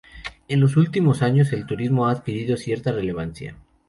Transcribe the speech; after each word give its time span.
En 0.47 0.59
los 0.59 0.77
últimos 0.77 1.21
años 1.21 1.53
el 1.53 1.67
turismo 1.67 2.07
ha 2.07 2.11
adquirido 2.13 2.57
cierta 2.57 2.91
relevancia. 2.91 3.55